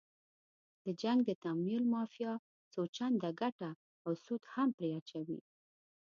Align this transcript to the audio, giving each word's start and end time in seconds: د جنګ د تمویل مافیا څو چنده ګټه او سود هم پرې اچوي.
د 0.85 0.87
جنګ 1.01 1.19
د 1.25 1.31
تمویل 1.43 1.83
مافیا 1.93 2.33
څو 2.73 2.81
چنده 2.95 3.29
ګټه 3.41 3.69
او 4.05 4.11
سود 4.23 4.41
هم 4.53 4.69
پرې 4.77 4.89
اچوي. 4.99 5.39